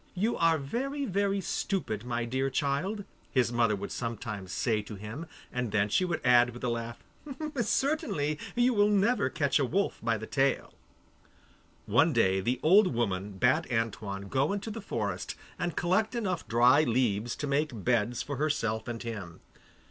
'You 0.15 0.35
are 0.37 0.57
very, 0.57 1.05
very 1.05 1.41
stupid, 1.41 2.03
my 2.03 2.25
dear 2.25 2.49
child,' 2.49 3.03
his 3.29 3.51
mother 3.51 3.75
would 3.75 3.91
sometimes 3.91 4.51
say 4.51 4.81
to 4.81 4.95
him, 4.95 5.27
and 5.53 5.71
then 5.71 5.89
she 5.89 6.05
would 6.05 6.25
add 6.25 6.55
with 6.55 6.63
a 6.63 6.69
laugh, 6.69 7.03
'Certainly 7.55 8.39
you 8.55 8.73
will 8.73 8.89
never 8.89 9.29
catch 9.29 9.59
a 9.59 9.63
wolf 9.65 9.99
by 10.01 10.17
the 10.17 10.25
tail.' 10.25 10.73
One 11.85 12.13
day 12.13 12.39
the 12.39 12.59
old 12.63 12.95
woman 12.95 13.33
bade 13.33 13.71
Antoine 13.71 14.27
go 14.27 14.51
into 14.53 14.71
the 14.71 14.81
forest 14.81 15.35
and 15.59 15.77
collect 15.77 16.15
enough 16.15 16.47
dry 16.47 16.81
leaves 16.83 17.35
to 17.35 17.45
make 17.45 17.69
beds 17.85 18.23
for 18.23 18.37
herself 18.37 18.87
and 18.87 19.03
him. 19.03 19.39